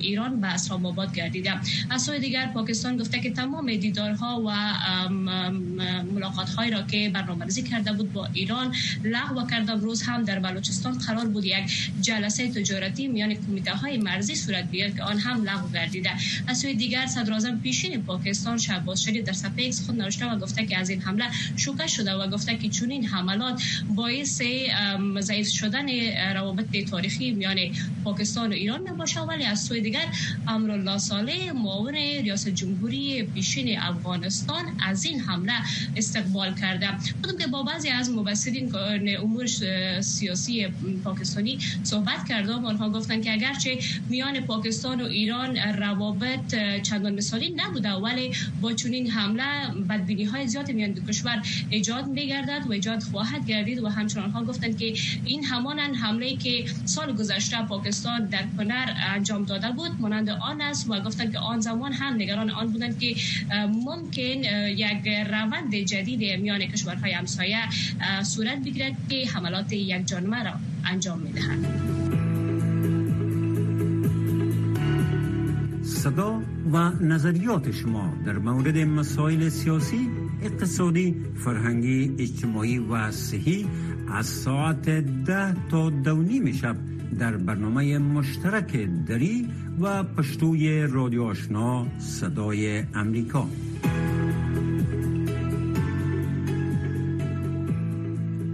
ایران 0.00 0.40
به 0.40 0.46
اسلام 0.46 0.86
آباد 0.86 1.14
گردیده. 1.14 1.52
از 1.90 2.02
سوی 2.02 2.18
دیگر 2.18 2.46
پاکستان 2.46 2.96
گفته 2.96 3.20
که 3.20 3.30
تمام 3.30 3.76
دیدارها 3.76 4.42
و 4.46 4.50
ملاقات 6.14 6.50
هایی 6.50 6.70
را 6.70 6.82
که 6.82 7.10
برنامه‌ریزی 7.14 7.62
کرده 7.62 7.92
بود 7.92 8.12
با 8.12 8.28
ایران 8.32 8.74
لغو 9.04 9.46
کرده 9.46 9.72
روز 9.72 10.02
هم 10.02 10.24
در 10.24 10.38
بلوچستان 10.38 10.98
قرار 10.98 11.26
بود 11.26 11.44
یک 11.44 11.90
جلسه 12.00 12.48
تجارتی 12.48 13.08
میان 13.08 13.34
کمیته 13.34 13.74
های 13.74 13.98
مرزی 13.98 14.34
صورت 14.34 14.64
بگیرد 14.64 14.96
که 14.96 15.02
آن 15.02 15.18
هم 15.18 15.44
لغو 15.44 15.68
گردیده. 15.68 16.10
از 16.46 16.58
سوی 16.58 16.74
دیگر 16.74 17.06
صدر 17.06 17.32
اعظم 17.32 17.60
پیشین 17.60 18.02
پاکستان 18.02 18.58
شهباز 18.58 19.02
شریف 19.02 19.24
در 19.24 19.32
صفحه 19.32 19.70
خود 19.86 20.02
نوشته 20.02 20.26
و 20.26 20.38
گفته 20.38 20.66
که 20.66 20.78
از 20.78 20.90
این 20.90 21.00
حمله 21.00 21.24
شوکه 21.68 21.86
شده 21.86 22.12
و 22.12 22.30
گفته 22.30 22.56
که 22.56 22.68
چون 22.68 22.90
این 22.90 23.06
حملات 23.06 23.62
باعث 23.94 24.42
ضعیف 25.20 25.48
شدن 25.48 25.86
روابط 26.34 26.76
تاریخی 26.90 27.30
میان 27.30 27.56
پاکستان 28.04 28.50
و 28.50 28.52
ایران 28.52 28.88
نباشه. 28.88 29.20
ولی 29.20 29.44
از 29.44 29.60
سوی 29.60 29.80
دیگر 29.80 30.06
امرالله 30.48 30.98
صالح 30.98 31.52
معاون 31.52 31.94
ریاست 31.94 32.48
جمهوری 32.48 33.22
پیشین 33.22 33.78
افغانستان 33.78 34.64
از 34.86 35.04
این 35.04 35.20
حمله 35.20 35.52
استقبال 35.96 36.54
کرده. 36.54 36.88
بودم 37.22 37.38
که 37.38 37.46
با 37.46 37.62
بعضی 37.62 37.88
از 37.88 38.10
مبصرین 38.10 38.72
امور 39.18 39.46
سیاسی 40.00 40.66
پاکستانی 41.04 41.58
صحبت 41.82 42.28
کردم. 42.28 42.64
آنها 42.64 42.90
گفتند 42.90 43.24
که 43.24 43.32
اگرچه 43.32 43.78
میان 44.08 44.40
پاکستان 44.40 45.00
و 45.00 45.04
ایران 45.04 45.56
روابط 45.56 46.54
چندان 46.82 47.14
مثالی 47.14 47.54
نبوده 47.56 47.92
ولی 47.92 48.32
با 48.60 48.72
چنین 48.72 49.10
حمله 49.10 49.44
بدبینی 49.88 50.24
های 50.24 50.46
زیادی 50.46 50.72
میان 50.72 50.92
دو 50.92 51.02
کشور 51.02 51.42
ایجاد 51.70 52.06
میگردد 52.06 52.66
و 52.68 52.72
ایجاد 52.72 53.02
خواهد 53.02 53.46
گردید 53.46 53.82
و 53.82 53.88
همچنان 53.88 54.30
ها 54.30 54.44
گفتند 54.44 54.78
که 54.78 54.94
این 55.24 55.44
همان 55.44 55.78
حمله 55.78 56.36
که 56.36 56.64
سال 56.84 57.16
گذشته 57.16 57.62
پاکستان 57.62 58.24
در 58.26 58.44
کنر 58.56 58.94
انجام 59.14 59.44
داده 59.44 59.70
بود 59.70 59.90
مانند 60.00 60.30
آن 60.30 60.60
است 60.60 60.90
و 60.90 61.00
گفتند 61.00 61.32
که 61.32 61.38
آن 61.38 61.60
زمان 61.60 61.92
هم 61.92 62.14
نگران 62.14 62.50
آن 62.50 62.66
بودند 62.66 62.98
که 62.98 63.14
ممکن 63.68 64.42
یک 64.66 65.08
روند 65.30 65.74
جدید 65.74 66.40
میان 66.40 66.66
کشورهای 66.66 67.12
همسایه 67.12 67.58
صورت 68.22 68.58
بگیرد 68.58 68.92
که 69.08 69.26
حملات 69.26 69.72
یک 69.72 70.06
جانمه 70.06 70.42
را 70.42 70.52
انجام 70.84 71.18
می‌دهند 71.18 71.66
صدا 75.82 76.42
و 76.72 76.90
نظریات 77.00 77.70
شما 77.70 78.14
در 78.26 78.38
مورد 78.38 78.78
مسائل 78.78 79.48
سیاسی 79.48 80.08
اقتصادی 80.42 81.14
فرهنگی 81.36 82.14
اجتماعی 82.18 82.78
و 82.78 83.10
صحی 83.10 83.66
از 84.12 84.26
ساعت 84.26 84.88
ده 85.24 85.68
تا 85.68 85.90
دو 85.90 86.52
شب 86.52 86.76
در 87.18 87.36
برنامه 87.36 87.98
مشترک 87.98 88.88
دری 89.06 89.48
و 89.80 90.02
پشتوی 90.02 90.86
رادیو 90.86 91.22
آشنا 91.22 91.86
صدای 91.98 92.84
امریکا. 92.94 93.48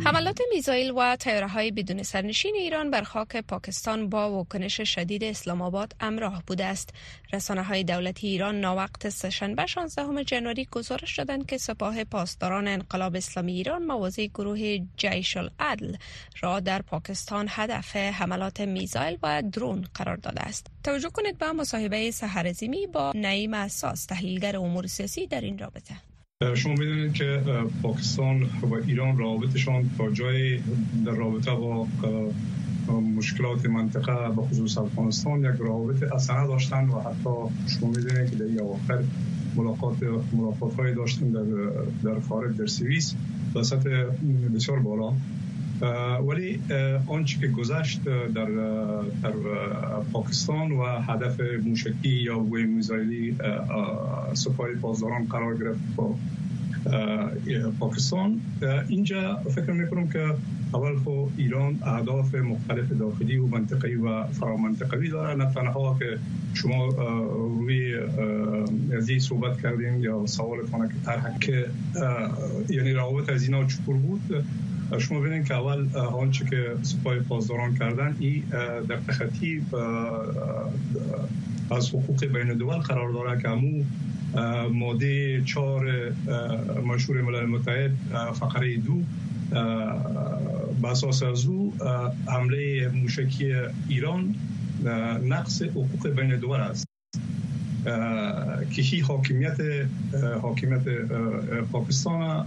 حملات 0.05 0.41
میزایل 0.55 0.91
و 0.91 1.17
تیاره 1.17 1.49
های 1.49 1.71
بدون 1.71 2.03
سرنشین 2.03 2.55
ایران 2.55 2.91
بر 2.91 3.03
خاک 3.03 3.37
پاکستان 3.37 4.09
با 4.09 4.31
واکنش 4.31 4.81
شدید 4.81 5.25
اسلام 5.25 5.63
آباد 5.63 5.97
امراه 6.01 6.43
بوده 6.47 6.65
است. 6.65 6.91
رسانه 7.33 7.63
های 7.63 7.85
دولتی 7.85 8.27
ایران 8.27 8.61
ناوقت 8.61 9.09
سهشنبه 9.09 9.67
16 9.67 10.25
جنوری 10.25 10.69
گزارش 10.73 11.19
دادند 11.19 11.47
که 11.47 11.59
سپاه 11.59 12.05
پاسداران 12.05 12.69
انقلاب 12.69 13.17
اسلامی 13.17 13.53
ایران 13.53 13.87
موازی 13.87 14.29
گروه 14.29 14.79
جیش 14.97 15.37
العدل 15.37 15.97
را 16.41 16.61
در 16.61 16.83
پاکستان 16.83 17.47
هدف 17.51 17.97
حملات 17.97 18.61
میزایل 18.61 19.19
و 19.23 19.43
درون 19.43 19.85
قرار 19.95 20.17
داده 20.17 20.41
است. 20.41 20.67
توجه 20.85 21.09
کنید 21.11 21.39
به 21.39 21.53
مصاحبه 21.53 22.11
سحرزیمی 22.11 22.87
با 22.87 23.13
نعیم 23.15 23.55
اساس 23.55 24.05
تحلیلگر 24.05 24.57
امور 24.57 24.87
سیاسی 24.87 25.27
در 25.27 25.41
این 25.41 25.59
رابطه. 25.59 26.14
شما 26.55 26.75
می‌دونید 26.75 27.13
که 27.13 27.43
پاکستان 27.83 28.43
و 28.43 28.75
ایران 28.87 29.19
رابطشان 29.19 29.91
تا 29.99 30.11
جای 30.11 30.59
در 31.07 31.13
رابطه 31.13 31.51
با 31.51 31.87
مشکلات 33.17 33.67
منطقه 33.67 34.29
به 34.37 34.43
خصوص 34.43 34.79
افغانستان 34.79 35.39
یک 35.39 35.61
رابط 35.61 36.03
اصلا 36.03 36.47
داشتن 36.47 36.89
و 36.89 37.01
حتی 37.01 37.31
شما 37.69 37.89
می‌دونید 37.89 38.31
که 38.31 38.37
در 38.37 38.45
این 38.45 38.61
آخر 38.61 39.05
ملاقات 39.57 39.97
ملاقات 40.33 40.75
های 40.75 40.95
داشتن 40.95 41.31
در 41.31 41.43
در 42.05 42.21
خارج 42.21 42.57
در 42.57 42.67
سوئیس. 42.67 43.15
به 43.55 43.63
سطح 43.63 43.91
بسیار 44.55 44.79
بالا. 44.79 45.13
ولی 46.29 46.61
آنچه 47.07 47.39
که 47.41 47.49
گذشت 47.49 48.05
در, 48.05 48.29
در 49.23 49.33
پاکستان 50.13 50.73
و 50.73 50.85
هدف 50.85 51.41
موشکی 51.65 52.09
یا 52.09 52.39
گوی 52.39 52.65
میزایلی 52.65 53.37
سپاه 54.33 54.69
پاسداران 54.83 55.25
قرار 55.25 55.57
گرفت 55.57 55.81
با 55.97 56.15
پاکستان. 57.81 58.41
اینجا 58.89 59.37
فکر 59.37 59.73
می‌کنم 59.73 60.09
که 60.09 60.35
اول 60.75 60.97
خو 60.99 61.27
ایران 61.37 61.79
اهداف 61.83 62.35
مختلف 62.35 62.93
داخلی 62.93 63.37
و 63.37 63.47
منطقی 63.47 63.95
و 63.95 64.25
فرامنطقوی 64.25 65.09
داره. 65.11 65.35
نه 65.35 65.53
تنها 65.53 65.97
که 65.99 66.19
شما 66.55 66.87
روی 67.59 67.95
از 68.97 69.11
صحبت 69.19 69.63
کردیم 69.63 70.03
یا 70.03 70.27
سوال 70.27 70.59
که 70.59 70.95
طرح 71.05 71.39
که 71.39 71.67
یعنی 72.69 72.93
روابط 72.93 73.31
از 73.31 73.43
اینا 73.43 73.65
چطور 73.65 73.97
بود 73.97 74.45
شما 74.99 75.21
ببینید 75.21 75.47
که 75.47 75.55
اول 75.55 75.97
آنچه 75.97 76.45
که 76.45 76.77
سپاه 76.83 77.19
پاسداران 77.19 77.75
کردن 77.75 78.17
این 78.21 78.43
در 78.89 78.97
تخطی 79.09 79.63
از 81.71 81.89
حقوق 81.89 82.25
بین 82.25 82.55
دول 82.55 82.77
قرار 82.77 83.13
داره 83.13 83.43
که 83.43 83.49
همو 83.49 83.85
ماده 84.73 85.43
چهار 85.45 86.13
مشهور 86.87 87.23
ملل 87.23 87.47
متحد 87.47 87.91
فقره 88.35 88.77
دو 88.77 89.03
به 90.83 90.89
اساس 90.89 91.23
از 91.23 91.47
او 91.47 91.75
حمله 92.27 92.89
موشکی 92.89 93.55
ایران 93.89 94.35
نقص 95.25 95.63
حقوق 95.63 96.09
بین 96.09 96.37
دول 96.37 96.61
است. 96.61 96.94
که 98.71 98.83
هی 98.83 99.01
حاکمیت 99.01 99.57
حاکمیت 100.43 100.83
پاکستان 101.73 102.47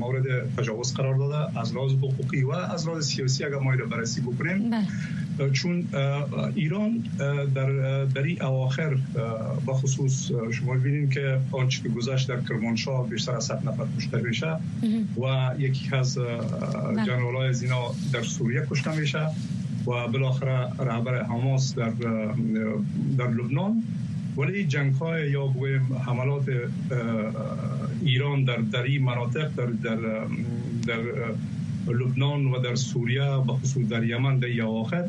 مورد 0.00 0.56
تجاوز 0.56 0.94
قرار 0.94 1.14
داده 1.14 1.60
از 1.60 1.74
لحاظ 1.74 1.92
حقوقی 1.92 2.42
و 2.42 2.50
از 2.50 2.88
لحاظ 2.88 3.06
سیاسی 3.06 3.44
اگر 3.44 3.58
ما 3.58 3.76
بررسی 3.76 4.20
بکنیم 4.20 4.70
بله. 4.70 5.50
چون 5.50 5.84
ایران 6.54 7.04
در 7.54 8.04
در 8.04 8.22
این 8.22 8.42
اواخر 8.42 8.96
با 9.64 9.74
خصوص 9.74 10.30
شما 10.52 10.74
ببینید 10.74 11.10
که 11.10 11.38
آنچه 11.52 11.82
که 11.82 11.88
گذشت 11.88 12.28
در 12.28 12.40
کرمانشاه 12.40 13.08
بیشتر 13.08 13.32
از 13.32 13.44
100 13.44 13.68
نفر 13.68 13.84
کشته 13.98 14.16
میشه 14.16 14.56
و 15.22 15.50
یکی 15.58 15.96
از 15.96 16.18
بله. 16.18 17.04
جنرالای 17.06 17.48
از 17.48 17.62
اینا 17.62 17.94
در 18.12 18.22
سوریه 18.22 18.66
کشته 18.70 18.96
میشه 18.96 19.26
و 19.86 20.08
بالاخره 20.08 20.68
رهبر 20.78 21.22
حماس 21.22 21.74
در 21.74 21.90
در 23.18 23.28
لبنان 23.28 23.82
ولی 24.36 24.64
جنگ 24.66 24.94
های 24.94 25.30
یا 25.30 25.54
حملات 26.06 26.44
ایران 28.02 28.44
در 28.44 28.56
در 28.56 28.82
این 28.82 29.02
مناطق 29.02 29.48
در 29.56 29.66
در 29.66 29.96
در 30.86 31.00
لبنان 31.92 32.46
و 32.46 32.58
در 32.58 32.74
سوریه 32.74 33.22
و 33.22 33.56
خصوص 33.56 33.88
در 33.88 34.04
یمن 34.04 34.38
در 34.38 34.62
اواخر 34.62 35.04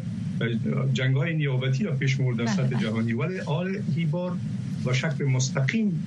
جنگ 0.93 1.15
های 1.15 1.33
نیابتی 1.35 1.83
را 1.83 1.91
پیش 1.91 2.15
در 2.15 2.23
بله، 2.23 2.45
سطح 2.45 2.63
بله. 2.63 2.79
جهانی 2.79 3.13
ولی 3.13 3.39
آل 3.39 3.77
این 3.95 4.09
بار 4.09 4.37
و 4.85 4.93
شکل 4.93 5.25
مستقیم 5.25 6.03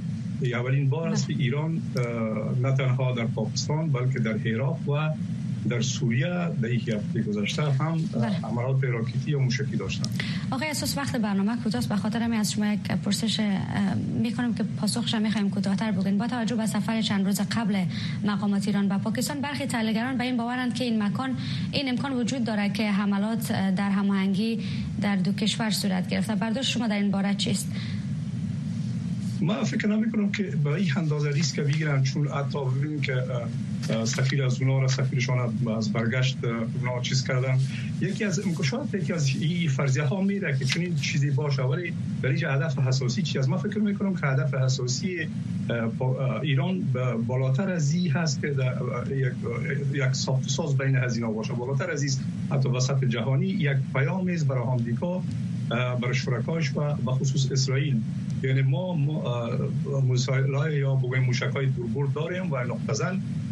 اولین 0.54 0.88
بار 0.88 1.08
است 1.08 1.26
که 1.26 1.34
ایران 1.38 1.82
نه 2.62 2.72
تنها 2.72 3.12
در 3.12 3.24
پاکستان 3.24 3.92
بلکه 3.92 4.18
در 4.18 4.38
عراق 4.46 4.88
و 4.88 5.10
در 5.68 5.80
سوریه 5.80 6.48
در 6.62 6.70
یک 6.70 6.88
هفته 6.88 7.22
گذشته 7.22 7.62
هم 7.62 7.96
بله. 7.96 8.40
عملات 8.44 8.84
راکتی 8.84 9.34
و 9.34 9.38
موشکی 9.38 9.76
داشتن. 9.76 10.10
آقای 10.50 10.70
اساس 10.70 10.98
وقت 10.98 11.16
برنامه 11.16 11.56
کوتاست. 11.62 11.88
به 11.88 11.96
خاطر 11.96 12.26
می 12.26 12.36
از 12.36 12.52
شما 12.52 12.66
یک 12.72 12.80
پرسش 12.80 13.40
می‌کنم 14.22 14.54
که 14.54 14.62
پاسخش 14.62 15.14
می‌خوایم 15.14 15.50
کوتاهتر 15.50 15.90
بگین 15.92 16.18
با 16.18 16.26
توجه 16.26 16.56
به 16.56 16.66
سفر 16.66 17.02
چند 17.02 17.26
روز 17.26 17.40
قبل 17.40 17.84
مقامات 18.24 18.66
ایران 18.66 18.88
به 18.88 18.98
پاکستان 18.98 19.40
برخی 19.40 19.66
تحلیلگران 19.66 20.16
به 20.16 20.24
این 20.24 20.36
باورند 20.36 20.74
که 20.74 20.84
این 20.84 21.02
مکان 21.02 21.36
این 21.72 21.88
امکان 21.88 22.12
وجود 22.12 22.44
داره 22.44 22.68
که 22.68 22.90
حملات 22.90 23.52
در 23.52 23.90
هماهنگی 23.90 24.58
در 25.00 25.16
دو 25.16 25.32
کشور 25.32 25.70
صورت 25.70 26.08
گرفته 26.08 26.34
برداشت 26.34 26.70
شما 26.70 26.86
در 26.86 26.96
این 26.96 27.10
باره 27.10 27.34
چیست؟ 27.34 27.72
ما 29.42 29.64
فکر 29.64 29.88
نمی 29.88 30.10
کنم 30.12 30.32
که 30.32 30.42
به 30.42 30.70
این 30.70 30.88
اندازه 30.96 31.30
ریسک 31.30 31.60
بگیرن 31.60 32.02
چون 32.02 32.28
حتی 32.28 32.58
ببینیم 32.64 33.00
که 33.00 33.14
سفیر 34.04 34.44
از 34.44 34.62
اونا 34.62 34.78
را 34.78 34.88
سفیرشان 34.88 35.52
از 35.76 35.92
برگشت 35.92 36.38
اونا 36.44 37.00
چیز 37.02 37.24
کردن. 37.24 37.58
یکی 38.00 38.24
از 38.24 38.40
شاید 38.64 38.94
یکی 38.94 39.12
از 39.12 39.28
این 39.28 39.68
فرضیه 39.68 40.02
ها 40.02 40.20
میره 40.20 40.58
که 40.58 40.64
چون 40.64 40.82
این 40.82 40.96
چیزی 40.96 41.30
باشه 41.30 41.62
ولی 41.62 41.94
در 42.22 42.56
هدف 42.56 42.78
حساسی 42.78 43.22
چی 43.22 43.38
از 43.38 43.48
ما 43.48 43.58
فکر 43.58 43.78
می‌کنم 43.78 44.16
که 44.16 44.26
هدف 44.26 44.54
حساسی 44.54 45.28
ایران 46.42 46.80
بالاتر 47.26 47.70
از 47.70 47.92
این 47.92 48.10
هست 48.10 48.40
که 48.40 48.54
یک 49.92 50.12
ساخت 50.12 50.48
ساز 50.48 50.78
بین 50.78 50.96
از 50.96 51.16
اینا 51.16 51.30
باشه. 51.30 51.52
بالاتر 51.52 51.90
از 51.90 52.02
این 52.02 52.12
حتی 52.50 52.68
وسط 52.68 53.04
جهانی 53.04 53.46
یک 53.46 53.76
پیام 53.94 54.28
است 54.28 54.46
برای 54.46 54.62
آمریکا 54.62 55.22
برای 55.70 56.14
شرکاش 56.14 56.76
و 56.76 57.10
خصوص 57.12 57.52
اسرائیل. 57.52 58.00
یعنی 58.42 58.62
ما 58.62 58.96
مسائل 60.08 60.72
یا 60.72 60.94
بگویم 60.94 61.22
موشک 61.22 61.50
های 61.54 61.66
دوربرد 61.66 62.12
داریم 62.12 62.52
و 62.52 62.56
نقطه 62.56 62.92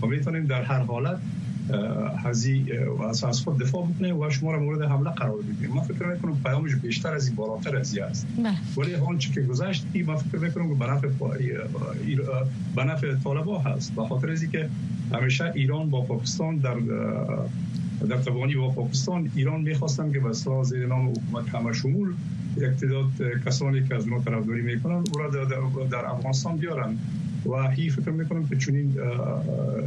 و 0.02 0.06
می‌تونیم 0.06 0.46
در 0.46 0.62
هر 0.62 0.78
حالت 0.78 1.18
هزی 2.24 2.66
از 3.28 3.40
خود 3.40 3.58
دفاع 3.58 3.86
بکنیم 3.86 4.20
و 4.20 4.30
شما 4.30 4.52
را 4.52 4.60
مورد 4.60 4.82
حمله 4.82 5.10
قرار 5.10 5.36
بدیم 5.36 5.70
من 5.74 5.82
فکر 5.82 6.06
می‌کنم 6.06 6.36
پیامش 6.44 6.74
بیشتر 6.74 7.14
از 7.14 7.26
این 7.26 7.36
بالاتر 7.36 7.76
از 7.76 7.96
این 7.96 8.04
است. 8.04 8.26
بله. 8.38 8.54
ولی 8.76 8.94
آن 8.94 9.18
چی 9.18 9.32
که 9.32 9.40
گذشت 9.40 9.86
این 9.92 10.06
من 10.06 10.16
فکر 10.16 10.38
می‌کنم 10.38 10.68
که 10.68 10.74
به 12.76 12.84
نفع 12.84 13.14
طالبا 13.14 13.58
هست. 13.58 13.94
به 13.94 14.02
خاطر 14.02 14.30
از 14.30 14.44
که 14.44 14.68
همیشه 15.12 15.52
ایران 15.54 15.90
با 15.90 16.00
پاکستان 16.00 16.56
در 16.56 16.76
در 18.08 18.16
توانی 18.16 18.54
با 18.54 18.68
پاکستان 18.68 19.30
ایران 19.34 19.60
می‌خواستن 19.60 20.12
که 20.12 20.20
به 20.20 20.32
زیر 20.62 20.86
نام 20.86 21.08
حکومت 21.08 21.48
همه 21.48 21.72
تعداد 22.58 23.42
کسانی 23.46 23.88
که 23.88 23.94
از 23.94 24.04
اونها 24.04 24.20
طرفداری 24.24 24.62
می‌کنن 24.62 25.04
او 25.12 25.18
را 25.18 25.44
در 25.90 26.06
افغانستان 26.06 26.56
بیارن. 26.56 26.98
و 27.46 27.70
هی 27.70 27.90
فکر 27.90 28.10
می‌کنم 28.10 28.48
که 28.48 28.56
چنین 28.56 28.98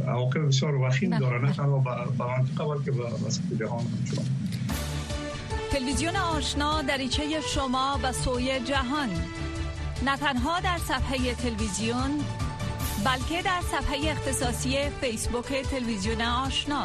عواقب 0.08 0.46
بسیار 0.46 0.74
وخیم 0.74 1.10
بله. 1.10 1.20
داره 1.20 1.40
نه 1.44 1.52
تنها 1.52 1.78
به 2.18 2.24
منطقه 2.24 2.64
بلکه 2.64 2.90
به 2.90 3.02
وسط 3.26 3.42
جهان 3.60 3.80
همچنان 3.80 4.26
تلویزیون 5.70 6.16
آشنا 6.16 6.82
دریچه 6.82 7.22
شما 7.54 8.00
و 8.02 8.12
سوی 8.12 8.60
جهان. 8.60 9.08
نه 10.04 10.16
تنها 10.16 10.60
در 10.60 10.78
صفحه 10.78 11.34
تلویزیون 11.34 12.10
بلکه 13.04 13.42
در 13.42 13.60
صفحه 13.72 14.10
اختصاصی 14.10 14.76
فیسبوک 15.00 15.62
تلویزیون 15.70 16.22
آشنا. 16.22 16.84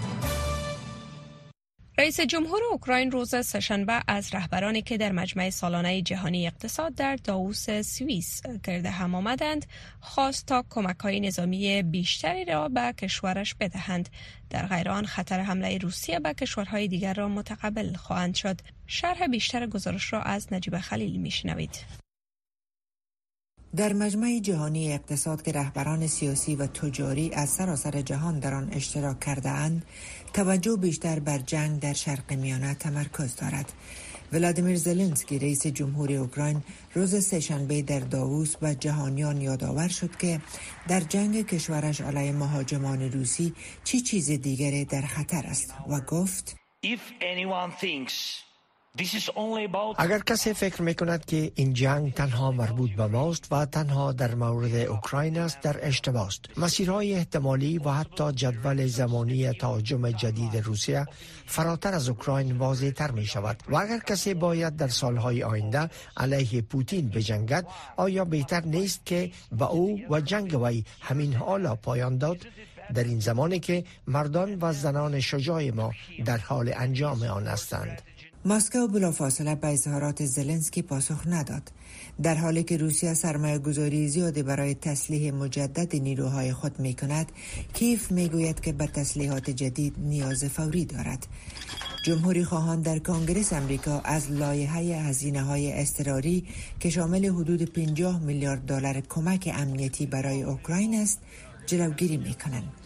رئیس 2.01 2.19
جمهور 2.19 2.61
اوکراین 2.71 3.11
روز 3.11 3.45
سهشنبه 3.45 4.01
از 4.07 4.33
رهبرانی 4.33 4.81
که 4.81 4.97
در 4.97 5.11
مجمع 5.11 5.49
سالانه 5.49 6.01
جهانی 6.01 6.47
اقتصاد 6.47 6.95
در 6.95 7.15
داووس 7.15 7.69
سوئیس 7.69 8.41
کرده 8.63 8.89
هم 8.89 9.15
آمدند 9.15 9.65
خواست 9.99 10.45
تا 10.45 10.65
کمک 10.69 10.99
های 10.99 11.19
نظامی 11.19 11.83
بیشتری 11.83 12.45
را 12.45 12.69
به 12.69 12.93
کشورش 12.93 13.55
بدهند. 13.55 14.09
در 14.49 14.67
غیر 14.67 14.89
آن 14.89 15.05
خطر 15.05 15.39
حمله 15.39 15.77
روسیه 15.77 16.19
به 16.19 16.33
کشورهای 16.33 16.87
دیگر 16.87 17.13
را 17.13 17.27
متقبل 17.27 17.93
خواهند 17.93 18.35
شد. 18.35 18.61
شرح 18.87 19.27
بیشتر 19.27 19.67
گزارش 19.67 20.13
را 20.13 20.21
از 20.21 20.53
نجیب 20.53 20.77
خلیل 20.77 21.19
میشنوید. 21.19 22.01
در 23.75 23.93
مجمع 23.93 24.39
جهانی 24.39 24.93
اقتصاد 24.93 25.41
که 25.41 25.51
رهبران 25.51 26.07
سیاسی 26.07 26.55
و 26.55 26.67
تجاری 26.67 27.31
از 27.33 27.49
سراسر 27.49 28.01
جهان 28.01 28.39
در 28.39 28.53
آن 28.53 28.69
اشتراک 28.73 29.19
کرده 29.19 29.49
اند 29.49 29.85
توجه 30.33 30.75
بیشتر 30.75 31.19
بر 31.19 31.37
جنگ 31.37 31.79
در 31.79 31.93
شرق 31.93 32.33
میانه 32.33 32.73
تمرکز 32.73 33.35
دارد. 33.35 33.73
ولادیمیر 34.33 34.75
زلنسکی 34.75 35.39
رئیس 35.39 35.67
جمهوری 35.67 36.15
اوکراین 36.15 36.63
روز 36.93 37.25
سهشنبه 37.25 37.81
در 37.81 37.99
داووس 37.99 38.55
و 38.61 38.73
جهانیان 38.73 39.41
یادآور 39.41 39.87
شد 39.87 40.15
که 40.15 40.41
در 40.87 40.99
جنگ 40.99 41.45
کشورش 41.47 42.01
علیه 42.01 42.31
مهاجمان 42.31 43.11
روسی 43.11 43.53
چی 43.83 44.01
چیز 44.01 44.31
دیگری 44.31 44.85
در 44.85 45.01
خطر 45.01 45.43
است 45.47 45.73
و 45.89 45.99
گفت 45.99 46.55
اگر 49.97 50.19
کسی 50.19 50.53
فکر 50.53 50.81
می 50.81 50.95
کند 50.95 51.25
که 51.25 51.51
این 51.55 51.73
جنگ 51.73 52.13
تنها 52.13 52.51
مربوط 52.51 52.91
به 52.91 53.07
ماست 53.07 53.47
و 53.51 53.65
تنها 53.65 54.11
در 54.11 54.35
مورد 54.35 54.75
اوکراین 54.75 55.39
است 55.39 55.61
در 55.61 55.87
اشتباه 55.87 56.27
است. 56.27 56.45
مسیرهای 56.57 57.13
احتمالی 57.13 57.77
و 57.77 57.89
حتی 57.89 58.31
جدول 58.31 58.87
زمانی 58.87 59.53
تهاجم 59.53 60.11
جدید 60.11 60.57
روسیه 60.57 61.05
فراتر 61.45 61.93
از 61.93 62.09
اوکراین 62.09 62.57
واضح 62.57 62.89
تر 62.89 63.11
می 63.11 63.25
شود 63.25 63.63
و 63.69 63.75
اگر 63.75 63.99
کسی 63.99 64.33
باید 64.33 64.75
در 64.75 64.87
سالهای 64.87 65.43
آینده 65.43 65.89
علیه 66.17 66.61
پوتین 66.61 67.09
بجنگد 67.09 67.67
آیا 67.97 68.25
بهتر 68.25 68.61
نیست 68.61 69.05
که 69.05 69.31
به 69.51 69.65
او 69.65 69.99
و 70.09 70.21
جنگ 70.21 70.61
وی 70.61 70.83
همین 71.01 71.33
حالا 71.33 71.75
پایان 71.75 72.17
داد؟ 72.17 72.37
در 72.93 73.03
این 73.03 73.19
زمانی 73.19 73.59
که 73.59 73.83
مردان 74.07 74.57
و 74.61 74.73
زنان 74.73 75.19
شجاع 75.19 75.69
ما 75.69 75.91
در 76.25 76.37
حال 76.37 76.71
انجام 76.75 77.23
آن 77.23 77.47
هستند. 77.47 78.01
مسکو 78.45 78.87
بلافاصله 78.87 79.55
به 79.55 79.67
اظهارات 79.67 80.25
زلنسکی 80.25 80.81
پاسخ 80.81 81.27
نداد. 81.27 81.71
در 82.23 82.35
حالی 82.35 82.63
که 82.63 82.77
روسیه 82.77 83.13
سرمایه 83.13 83.57
گذاری 83.57 84.07
زیادی 84.07 84.43
برای 84.43 84.73
تسلیح 84.73 85.33
مجدد 85.33 85.95
نیروهای 85.95 86.53
خود 86.53 86.79
می 86.79 86.93
کند 86.93 87.31
کیف 87.73 88.11
می 88.11 88.29
گوید 88.29 88.59
که 88.59 88.73
به 88.73 88.87
تسلیحات 88.87 89.49
جدید 89.49 89.95
نیاز 89.97 90.45
فوری 90.45 90.85
دارد. 90.85 91.27
جمهوری 92.05 92.43
خواهان 92.43 92.81
در 92.81 92.99
کنگرس 92.99 93.53
امریکا 93.53 93.99
از 93.99 94.31
لایحه 94.31 95.01
هزینه 95.03 95.41
های 95.41 95.71
استراری 95.71 96.47
که 96.79 96.89
شامل 96.89 97.25
حدود 97.25 97.73
50 97.73 98.19
میلیارد 98.19 98.65
دلار 98.65 99.01
کمک 99.01 99.49
امنیتی 99.53 100.05
برای 100.05 100.43
اوکراین 100.43 100.95
است 100.95 101.19
جلوگیری 101.65 102.17
می 102.17 102.33
کنند 102.33 102.80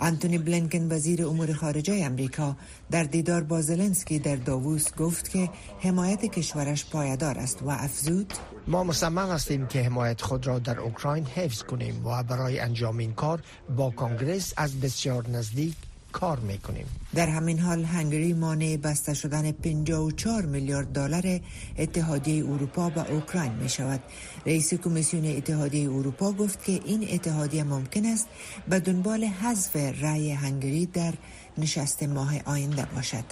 انتونی 0.00 0.38
بلینکن 0.38 0.92
وزیر 0.92 1.26
امور 1.26 1.52
خارجه 1.52 1.94
امریکا 2.04 2.56
در 2.90 3.04
دیدار 3.04 3.42
با 3.42 3.62
زلنسکی 3.62 4.18
در 4.18 4.36
داووس 4.36 4.94
گفت 4.94 5.30
که 5.30 5.50
حمایت 5.80 6.24
کشورش 6.24 6.86
پایدار 6.90 7.38
است 7.38 7.62
و 7.62 7.68
افزود. 7.68 8.32
ما 8.66 8.84
مصمم 8.84 9.18
هستیم 9.30 9.66
که 9.66 9.82
حمایت 9.82 10.20
خود 10.20 10.46
را 10.46 10.58
در 10.58 10.80
اوکراین 10.80 11.26
حفظ 11.26 11.62
کنیم 11.62 12.06
و 12.06 12.22
برای 12.22 12.58
انجام 12.58 12.98
این 12.98 13.12
کار 13.12 13.42
با 13.76 13.90
کنگرس 13.90 14.54
از 14.56 14.80
بسیار 14.80 15.28
نزدیک 15.28 15.76
کار 16.14 16.38
می‌کنیم. 16.40 16.86
در 17.14 17.26
همین 17.26 17.58
حال 17.58 17.84
هنگری 17.84 18.32
مانع 18.32 18.76
بسته 18.76 19.14
شدن 19.14 19.52
54 19.52 20.46
میلیارد 20.46 20.92
دلار 20.92 21.40
اتحادیه 21.78 22.44
اروپا 22.44 22.90
به 22.90 23.10
اوکراین 23.10 23.52
می 23.52 23.68
شود 23.68 24.00
رئیس 24.46 24.74
کمیسیون 24.74 25.26
اتحادیه 25.36 25.90
اروپا 25.90 26.32
گفت 26.32 26.64
که 26.64 26.80
این 26.84 27.06
اتحادیه 27.10 27.64
ممکن 27.64 28.06
است 28.06 28.28
به 28.68 28.80
دنبال 28.80 29.24
حذف 29.24 29.76
رأی 29.76 30.30
هنگری 30.30 30.86
در 30.86 31.14
نشست 31.58 32.02
ماه 32.02 32.34
آینده 32.44 32.86
باشد. 32.94 33.24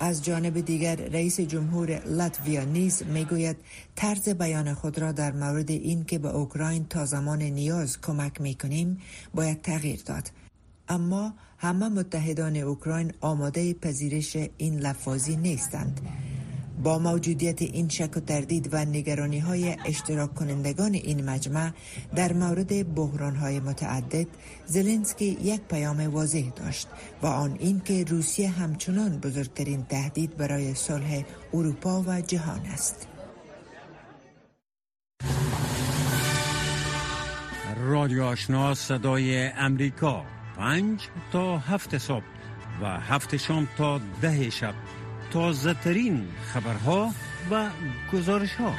از 0.00 0.24
جانب 0.24 0.60
دیگر 0.60 0.96
رئیس 0.96 1.40
جمهور 1.40 2.02
لاتویا 2.06 2.64
نیز 2.64 3.02
می‌گوید 3.02 3.56
طرز 3.96 4.28
بیان 4.28 4.74
خود 4.74 4.98
را 4.98 5.12
در 5.12 5.32
مورد 5.32 5.70
این 5.70 6.04
که 6.04 6.18
به 6.18 6.28
اوکراین 6.28 6.84
تا 6.84 7.06
زمان 7.06 7.42
نیاز 7.42 8.00
کمک 8.00 8.40
می 8.40 8.54
کنیم 8.54 9.00
باید 9.34 9.62
تغییر 9.62 10.00
داد. 10.06 10.41
اما 10.88 11.34
همه 11.58 11.88
متحدان 11.88 12.56
اوکراین 12.56 13.12
آماده 13.20 13.74
پذیرش 13.74 14.36
این 14.56 14.78
لفاظی 14.78 15.36
نیستند 15.36 16.00
با 16.82 16.98
موجودیت 16.98 17.62
این 17.62 17.88
شک 17.88 18.16
و 18.16 18.20
تردید 18.20 18.68
و 18.72 18.84
نگرانی 18.84 19.38
های 19.38 19.76
اشتراک 19.84 20.34
کنندگان 20.34 20.94
این 20.94 21.24
مجمع 21.24 21.70
در 22.14 22.32
مورد 22.32 22.94
بحران 22.94 23.36
های 23.36 23.60
متعدد 23.60 24.26
زلنسکی 24.66 25.38
یک 25.42 25.60
پیام 25.60 26.00
واضح 26.00 26.50
داشت 26.56 26.88
و 27.22 27.26
آن 27.26 27.56
این 27.58 27.80
که 27.80 28.04
روسیه 28.04 28.48
همچنان 28.48 29.18
بزرگترین 29.18 29.84
تهدید 29.84 30.36
برای 30.36 30.74
صلح 30.74 31.22
اروپا 31.54 32.04
و 32.06 32.20
جهان 32.20 32.60
است. 32.66 33.06
رادیو 37.76 38.22
آشنا 38.22 38.74
صدای 38.74 39.46
امریکا 39.46 40.22
پنج 40.56 41.08
تا 41.32 41.58
هفت 41.58 41.98
صبح 41.98 42.24
و 42.82 42.86
هفت 42.86 43.36
شام 43.36 43.68
تا 43.78 44.00
ده 44.22 44.50
شب. 44.50 44.74
تازه 45.32 45.74
ترین 45.74 46.28
خبرها 46.52 47.10
و 47.50 47.68
گزارش 48.12 48.54
ها 48.54 48.74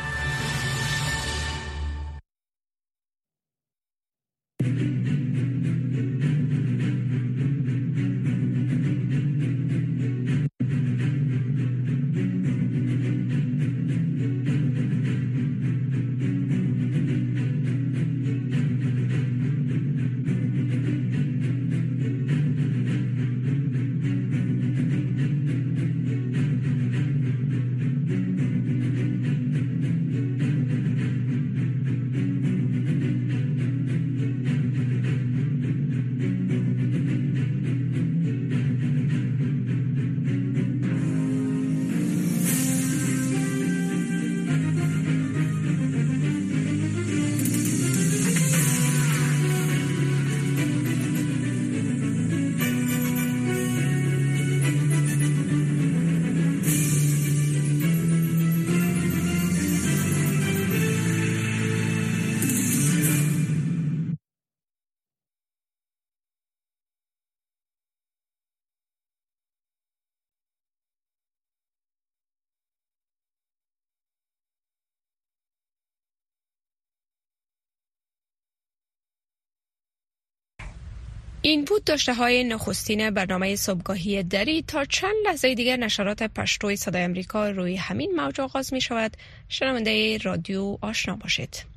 این 81.46 81.66
بود 81.66 81.84
داشته 81.84 82.14
های 82.14 82.44
نخستین 82.44 83.10
برنامه 83.10 83.56
صبحگاهی 83.56 84.24
دری. 84.24 84.62
تا 84.62 84.86
چند 84.86 85.16
لحظه 85.26 85.56
دیگر 85.56 85.78
نشرات 85.78 86.24
پشتوی 86.24 86.76
صدای 86.76 87.04
امریکا 87.04 87.50
روی 87.50 87.76
همین 87.76 88.16
موج 88.16 88.42
آغاز 88.42 88.74
می 88.74 88.82
شود 88.82 89.18
شنونده 89.50 90.18
رادیو 90.18 90.78
آشنا 90.82 91.16
باشید. 91.16 91.73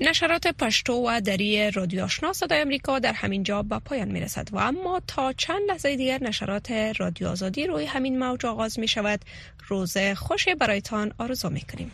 نشرات 0.00 0.46
پشتو 0.46 0.92
و 0.92 1.20
دری 1.20 1.70
رادیو 1.70 2.04
آشنا 2.04 2.32
صدای 2.32 2.60
امریکا 2.60 2.98
در 2.98 3.12
همین 3.12 3.42
جا 3.42 3.62
به 3.62 3.78
پایان 3.78 4.08
می 4.08 4.20
رسد 4.20 4.48
و 4.52 4.58
اما 4.58 5.02
تا 5.06 5.32
چند 5.32 5.60
لحظه 5.68 5.96
دیگر 5.96 6.24
نشرات 6.24 6.70
رادیو 6.70 7.28
آزادی 7.28 7.66
روی 7.66 7.84
همین 7.84 8.18
موج 8.18 8.46
آغاز 8.46 8.78
می 8.78 8.88
شود 8.88 9.20
روز 9.68 9.98
خوش 10.16 10.48
برایتان 10.48 11.12
آرزو 11.18 11.50
می 11.50 11.60
کنیم 11.60 11.92